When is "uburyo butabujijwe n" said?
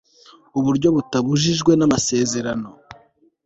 0.59-1.81